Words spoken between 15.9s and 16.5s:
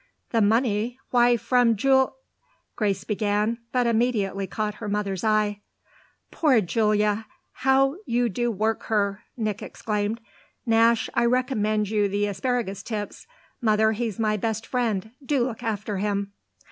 him."